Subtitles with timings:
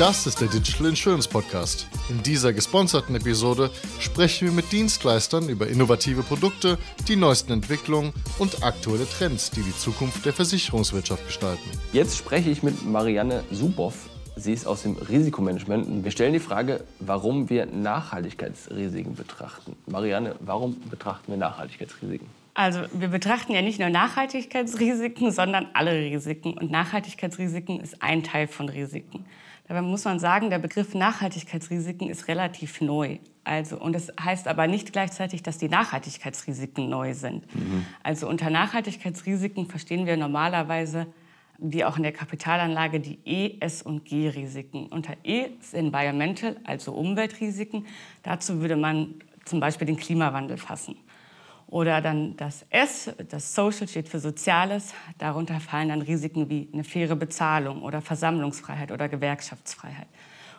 [0.00, 1.86] Das ist der Digital Insurance Podcast.
[2.08, 3.70] In dieser gesponserten Episode
[4.00, 9.76] sprechen wir mit Dienstleistern über innovative Produkte, die neuesten Entwicklungen und aktuelle Trends, die die
[9.76, 11.70] Zukunft der Versicherungswirtschaft gestalten.
[11.92, 13.94] Jetzt spreche ich mit Marianne Suboff.
[14.34, 16.02] Sie ist aus dem Risikomanagement.
[16.02, 19.76] Wir stellen die Frage, warum wir Nachhaltigkeitsrisiken betrachten.
[19.86, 22.26] Marianne, warum betrachten wir Nachhaltigkeitsrisiken?
[22.54, 26.56] Also wir betrachten ja nicht nur Nachhaltigkeitsrisiken, sondern alle Risiken.
[26.56, 29.26] Und Nachhaltigkeitsrisiken ist ein Teil von Risiken.
[29.66, 33.18] Dabei muss man sagen, der Begriff Nachhaltigkeitsrisiken ist relativ neu.
[33.42, 37.52] Also, und das heißt aber nicht gleichzeitig, dass die Nachhaltigkeitsrisiken neu sind.
[37.54, 37.86] Mhm.
[38.02, 41.06] Also unter Nachhaltigkeitsrisiken verstehen wir normalerweise,
[41.58, 44.86] wie auch in der Kapitalanlage, die E, S und G-Risiken.
[44.86, 47.86] Unter E ist Environmental, also Umweltrisiken.
[48.22, 50.96] Dazu würde man zum Beispiel den Klimawandel fassen.
[51.66, 54.94] Oder dann das S, das Social steht für Soziales.
[55.18, 60.08] Darunter fallen dann Risiken wie eine faire Bezahlung oder Versammlungsfreiheit oder Gewerkschaftsfreiheit.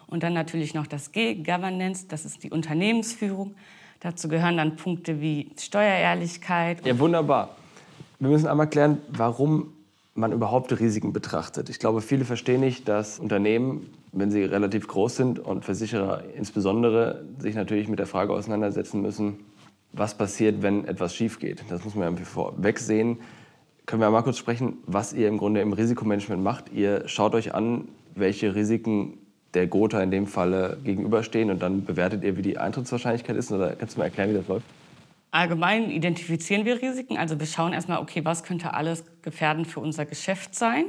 [0.08, 3.56] Und dann natürlich noch das G, Governance, das ist die Unternehmensführung.
[4.00, 6.86] Dazu gehören dann Punkte wie Steuerehrlichkeit.
[6.86, 7.56] Ja, wunderbar.
[8.20, 9.74] Wir müssen einmal klären, warum
[10.16, 11.70] man überhaupt Risiken betrachtet.
[11.70, 17.26] Ich glaube, viele verstehen nicht, dass Unternehmen, wenn sie relativ groß sind und Versicherer insbesondere,
[17.40, 19.40] sich natürlich mit der Frage auseinandersetzen müssen,
[19.96, 21.64] was passiert, wenn etwas schief geht.
[21.70, 23.20] Das muss man ja vorweg sehen.
[23.86, 26.72] Können wir mal kurz sprechen, was ihr im Grunde im Risikomanagement macht?
[26.74, 29.20] Ihr schaut euch an, welche Risiken
[29.54, 33.52] der Gotha in dem Falle gegenüberstehen und dann bewertet ihr, wie die Eintrittswahrscheinlichkeit ist?
[33.52, 34.66] Oder kannst du mal erklären, wie das läuft?
[35.32, 37.18] Allgemein identifizieren wir Risiken.
[37.18, 40.86] Also wir schauen erstmal, okay, was könnte alles gefährdend für unser Geschäft sein?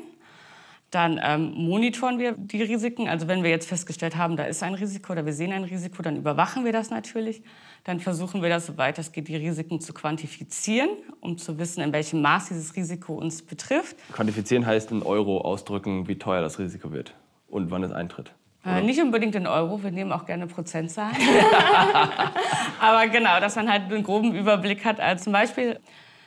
[0.91, 3.09] Dann ähm, monitoren wir die Risiken.
[3.09, 6.01] Also wenn wir jetzt festgestellt haben, da ist ein Risiko oder wir sehen ein Risiko,
[6.03, 7.43] dann überwachen wir das natürlich.
[7.85, 11.93] Dann versuchen wir das, soweit es geht, die Risiken zu quantifizieren, um zu wissen, in
[11.93, 13.97] welchem Maß dieses Risiko uns betrifft.
[14.13, 17.15] Quantifizieren heißt in Euro ausdrücken, wie teuer das Risiko wird
[17.49, 18.33] und wann es eintritt.
[18.65, 21.17] Äh, nicht unbedingt in Euro, wir nehmen auch gerne Prozentzahlen.
[22.81, 24.99] Aber genau, dass man halt einen groben Überblick hat.
[24.99, 25.79] Also zum Beispiel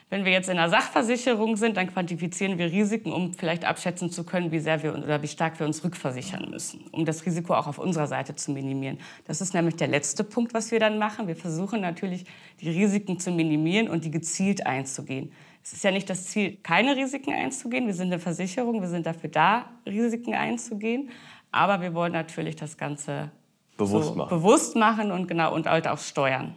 [0.09, 4.23] wenn wir jetzt in einer Sachversicherung sind, dann quantifizieren wir Risiken, um vielleicht abschätzen zu
[4.23, 7.67] können, wie sehr wir oder wie stark wir uns rückversichern müssen, um das Risiko auch
[7.67, 8.97] auf unserer Seite zu minimieren.
[9.25, 11.27] Das ist nämlich der letzte Punkt, was wir dann machen.
[11.27, 12.25] Wir versuchen natürlich,
[12.59, 15.31] die Risiken zu minimieren und die gezielt einzugehen.
[15.63, 17.85] Es ist ja nicht das Ziel, keine Risiken einzugehen.
[17.85, 21.11] Wir sind eine Versicherung, wir sind dafür da, Risiken einzugehen.
[21.51, 23.31] Aber wir wollen natürlich das Ganze
[23.77, 24.29] bewusst, so machen.
[24.29, 26.55] bewusst machen und genau und halt auch steuern.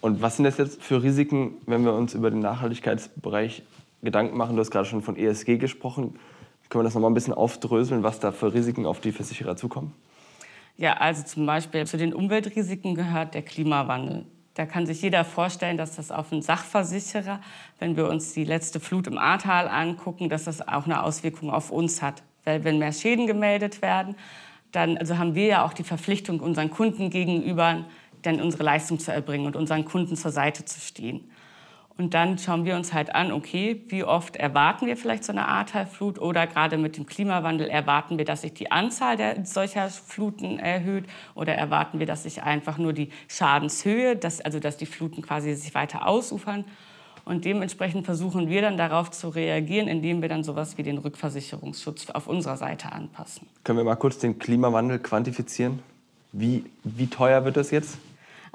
[0.00, 3.62] Und was sind das jetzt für Risiken, wenn wir uns über den Nachhaltigkeitsbereich
[4.02, 4.56] Gedanken machen?
[4.56, 6.18] Du hast gerade schon von ESG gesprochen.
[6.68, 9.56] Können wir das noch mal ein bisschen aufdröseln, was da für Risiken auf die Versicherer
[9.56, 9.94] zukommen?
[10.76, 14.26] Ja, also zum Beispiel zu den Umweltrisiken gehört der Klimawandel.
[14.54, 17.40] Da kann sich jeder vorstellen, dass das auf einen Sachversicherer,
[17.78, 21.70] wenn wir uns die letzte Flut im Ahrtal angucken, dass das auch eine Auswirkung auf
[21.70, 22.22] uns hat.
[22.44, 24.16] Weil wenn mehr Schäden gemeldet werden,
[24.72, 27.84] dann also haben wir ja auch die Verpflichtung unseren Kunden gegenüber,
[28.26, 31.30] dann unsere Leistung zu erbringen und unseren Kunden zur Seite zu stehen.
[31.98, 35.48] Und dann schauen wir uns halt an, okay, wie oft erwarten wir vielleicht so eine
[35.48, 40.58] Ahrtalflut oder gerade mit dem Klimawandel erwarten wir, dass sich die Anzahl der solcher Fluten
[40.58, 45.22] erhöht oder erwarten wir, dass sich einfach nur die Schadenshöhe, dass, also dass die Fluten
[45.22, 46.64] quasi sich weiter ausufern.
[47.24, 52.10] Und dementsprechend versuchen wir dann darauf zu reagieren, indem wir dann sowas wie den Rückversicherungsschutz
[52.10, 53.48] auf unserer Seite anpassen.
[53.64, 55.80] Können wir mal kurz den Klimawandel quantifizieren?
[56.32, 57.98] Wie, wie teuer wird das jetzt?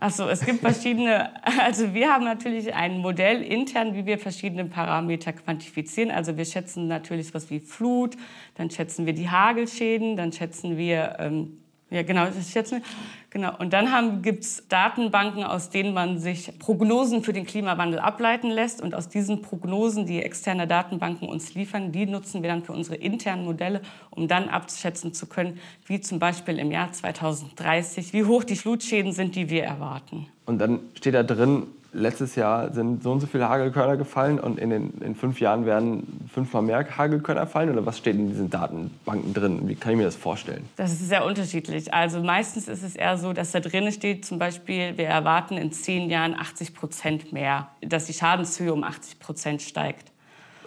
[0.02, 1.30] Achso, es gibt verschiedene,
[1.60, 6.10] also wir haben natürlich ein Modell intern, wie wir verschiedene Parameter quantifizieren.
[6.10, 8.18] Also wir schätzen natürlich was wie Flut,
[8.56, 11.61] dann schätzen wir die Hagelschäden, dann schätzen wir ähm,
[11.92, 12.84] ja, genau, das schätzen wir.
[13.32, 13.58] Genau.
[13.60, 18.82] Und dann gibt es Datenbanken, aus denen man sich Prognosen für den Klimawandel ableiten lässt.
[18.82, 22.96] Und aus diesen Prognosen, die externe Datenbanken uns liefern, die nutzen wir dann für unsere
[22.96, 28.46] internen Modelle, um dann abschätzen zu können, wie zum Beispiel im Jahr 2030, wie hoch
[28.46, 30.28] die Flutschäden sind, die wir erwarten.
[30.46, 34.60] Und dann steht da drin, letztes Jahr sind so und so viele Hagelkörner gefallen und
[34.60, 37.70] in, den, in fünf Jahren werden fünfmal mehr Hagelkörner fallen?
[37.70, 39.68] Oder was steht in diesen Datenbanken drin?
[39.68, 40.68] Wie kann ich mir das vorstellen?
[40.78, 41.94] Das ist sehr unterschiedlich.
[41.94, 45.72] Also meistens ist es eher so, dass da drin steht, zum Beispiel, wir erwarten in
[45.72, 50.12] zehn Jahren 80 Prozent mehr, dass die Schadenshöhe um 80 Prozent steigt.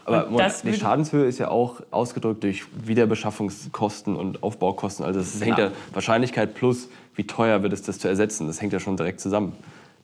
[0.07, 0.29] Aber
[0.65, 5.05] die Schadenshöhe ist ja auch ausgedrückt durch Wiederbeschaffungskosten und Aufbaukosten.
[5.05, 8.47] Also es hängt ja Wahrscheinlichkeit plus, wie teuer wird es, das zu ersetzen.
[8.47, 9.55] Das hängt ja schon direkt zusammen.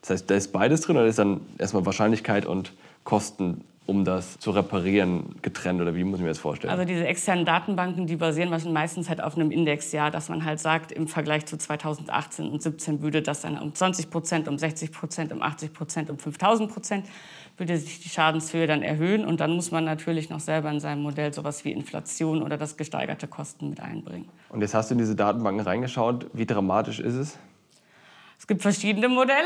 [0.01, 4.39] Das heißt, da ist beides drin oder ist dann erstmal Wahrscheinlichkeit und Kosten um das
[4.39, 6.71] zu reparieren, getrennt oder wie muss ich mir das vorstellen?
[6.71, 10.91] Also diese externen Datenbanken, die basieren meistens halt auf einem Indexjahr, dass man halt sagt,
[10.91, 15.33] im Vergleich zu 2018 und 2017 würde das dann um 20 Prozent, um 60 Prozent,
[15.33, 17.05] um 80 Prozent, um 5000 Prozent
[17.57, 21.01] würde sich die Schadenshöhe dann erhöhen und dann muss man natürlich noch selber in seinem
[21.01, 24.29] Modell sowas wie Inflation oder das gesteigerte Kosten mit einbringen.
[24.49, 26.27] Und jetzt hast du in diese Datenbanken reingeschaut.
[26.33, 27.37] Wie dramatisch ist es?
[28.41, 29.45] Es gibt verschiedene Modelle,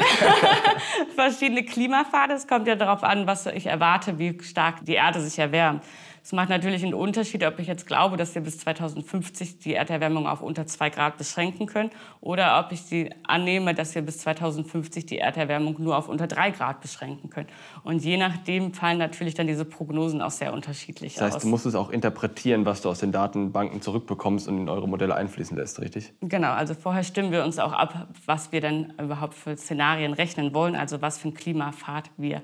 [1.16, 2.34] verschiedene Klimapfade.
[2.34, 5.84] Es kommt ja darauf an, was ich erwarte, wie stark die Erde sich erwärmt.
[6.26, 10.26] Es macht natürlich einen Unterschied, ob ich jetzt glaube, dass wir bis 2050 die Erderwärmung
[10.26, 15.06] auf unter 2 Grad beschränken können oder ob ich die annehme, dass wir bis 2050
[15.06, 17.48] die Erderwärmung nur auf unter 3 Grad beschränken können.
[17.84, 21.20] Und je nachdem fallen natürlich dann diese Prognosen auch sehr unterschiedlich aus.
[21.20, 21.42] Das heißt, aus.
[21.44, 25.14] du musst es auch interpretieren, was du aus den Datenbanken zurückbekommst und in eure Modelle
[25.14, 26.12] einfließen lässt, richtig?
[26.22, 30.54] Genau, also vorher stimmen wir uns auch ab, was wir dann überhaupt für Szenarien rechnen
[30.54, 32.42] wollen, also was für einen Klimapfad wir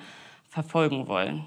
[0.50, 1.46] verfolgen wollen.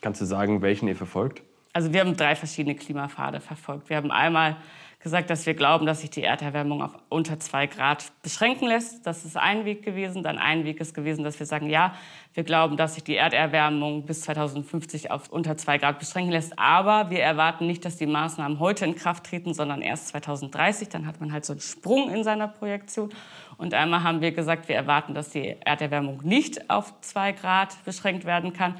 [0.00, 1.42] Kannst du sagen, welchen ihr verfolgt?
[1.72, 3.88] Also wir haben drei verschiedene Klimapfade verfolgt.
[3.90, 4.56] Wir haben einmal
[5.00, 9.06] gesagt, dass wir glauben, dass sich die Erderwärmung auf unter zwei Grad beschränken lässt.
[9.06, 10.22] Das ist ein Weg gewesen.
[10.22, 11.94] Dann ein Weg ist gewesen, dass wir sagen, ja,
[12.34, 16.58] wir glauben, dass sich die Erderwärmung bis 2050 auf unter zwei Grad beschränken lässt.
[16.58, 20.90] Aber wir erwarten nicht, dass die Maßnahmen heute in Kraft treten, sondern erst 2030.
[20.90, 23.10] Dann hat man halt so einen Sprung in seiner Projektion.
[23.56, 28.26] Und einmal haben wir gesagt, wir erwarten, dass die Erderwärmung nicht auf zwei Grad beschränkt
[28.26, 28.74] werden kann,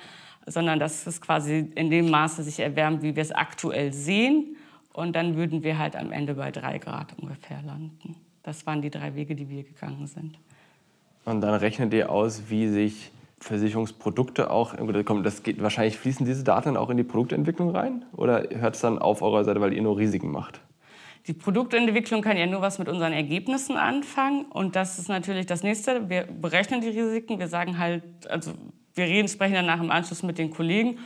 [0.47, 4.57] sondern dass es quasi in dem Maße sich erwärmt, wie wir es aktuell sehen.
[4.93, 8.17] Und dann würden wir halt am Ende bei drei Grad ungefähr landen.
[8.43, 10.39] Das waren die drei Wege, die wir gegangen sind.
[11.25, 14.75] Und dann rechnet ihr aus, wie sich Versicherungsprodukte auch,
[15.23, 18.05] das geht, wahrscheinlich fließen diese Daten auch in die Produktentwicklung rein?
[18.13, 20.61] Oder hört es dann auf eurer Seite, weil ihr nur Risiken macht?
[21.27, 24.47] Die Produktentwicklung kann ja nur was mit unseren Ergebnissen anfangen.
[24.47, 26.09] Und das ist natürlich das Nächste.
[26.09, 27.39] Wir berechnen die Risiken.
[27.39, 28.53] Wir sagen halt, also
[29.01, 30.99] wir reden, sprechen danach im Anschluss mit den Kollegen.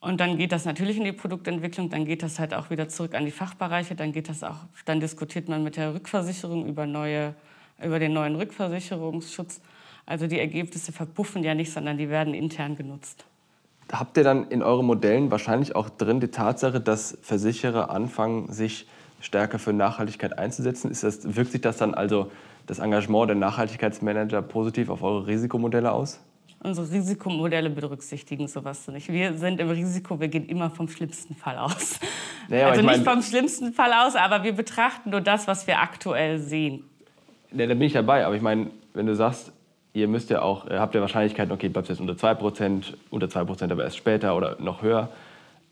[0.00, 3.14] Und dann geht das natürlich in die Produktentwicklung, dann geht das halt auch wieder zurück
[3.14, 7.34] an die Fachbereiche, dann geht das auch, dann diskutiert man mit der Rückversicherung über, neue,
[7.82, 9.60] über den neuen Rückversicherungsschutz.
[10.04, 13.24] Also die Ergebnisse verpuffen ja nicht, sondern die werden intern genutzt.
[13.92, 18.86] Habt ihr dann in euren Modellen wahrscheinlich auch drin die Tatsache, dass Versicherer anfangen, sich
[19.20, 20.90] stärker für Nachhaltigkeit einzusetzen?
[20.90, 22.30] Ist das, wirkt sich das dann also
[22.66, 26.20] das Engagement der Nachhaltigkeitsmanager positiv auf eure Risikomodelle aus?
[26.64, 29.12] Unsere Risikomodelle berücksichtigen sowas nicht.
[29.12, 32.00] Wir sind im Risiko, wir gehen immer vom schlimmsten Fall aus.
[32.46, 36.38] Naja, also nicht vom schlimmsten Fall aus, aber wir betrachten nur das, was wir aktuell
[36.38, 36.84] sehen.
[37.52, 39.50] Ja, da bin ich dabei, aber ich meine, wenn du sagst,
[39.94, 43.84] ihr müsst ja auch, habt ihr Wahrscheinlichkeiten, okay, bleibt jetzt unter 2%, unter 2% aber
[43.84, 45.08] erst später oder noch höher,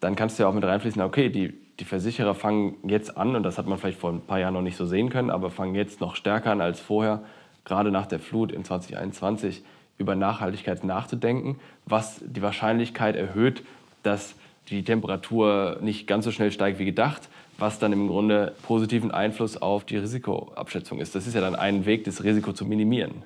[0.01, 3.43] dann kannst du ja auch mit reinfließen, okay, die, die Versicherer fangen jetzt an, und
[3.43, 5.75] das hat man vielleicht vor ein paar Jahren noch nicht so sehen können, aber fangen
[5.75, 7.21] jetzt noch stärker an als vorher,
[7.67, 9.63] gerade nach der Flut in 2021
[10.03, 13.63] über Nachhaltigkeit nachzudenken, was die Wahrscheinlichkeit erhöht,
[14.03, 14.35] dass
[14.69, 17.29] die Temperatur nicht ganz so schnell steigt wie gedacht,
[17.59, 21.15] was dann im Grunde positiven Einfluss auf die Risikoabschätzung ist.
[21.15, 23.23] Das ist ja dann ein Weg, das Risiko zu minimieren.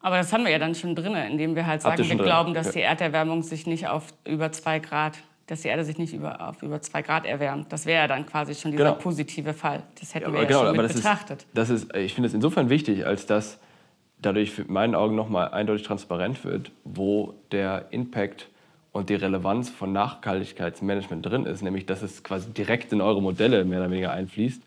[0.00, 2.18] Aber das haben wir ja dann schon drin, indem wir halt sagen, wir drin?
[2.18, 5.14] glauben, dass die Erderwärmung sich nicht auf über zwei Grad,
[5.46, 7.72] dass die Erde sich nicht über, auf über zwei Grad erwärmt.
[7.72, 8.96] Das wäre ja dann quasi schon dieser genau.
[8.96, 9.82] positive Fall.
[9.98, 11.42] Das hätten ja, wir ja genau, schon mit betrachtet.
[11.42, 13.58] Ist, das ist, ich finde es insofern wichtig, als dass
[14.18, 18.48] dadurch in meinen Augen nochmal eindeutig transparent wird, wo der Impact
[18.92, 23.64] und die Relevanz von Nachhaltigkeitsmanagement drin ist, nämlich dass es quasi direkt in eure Modelle
[23.64, 24.62] mehr oder weniger einfließt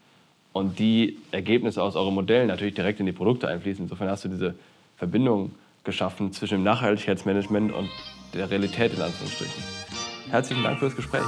[0.53, 3.85] und die Ergebnisse aus euren Modellen natürlich direkt in die Produkte einfließen.
[3.85, 4.55] Insofern hast du diese
[4.97, 5.51] Verbindung
[5.83, 7.89] geschaffen zwischen dem Nachhaltigkeitsmanagement und
[8.33, 9.63] der Realität in Anführungsstrichen.
[10.29, 11.21] Herzlichen Dank für das Gespräch.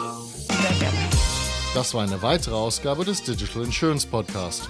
[1.74, 4.70] Das war eine weitere Ausgabe des Digital Insurance Podcast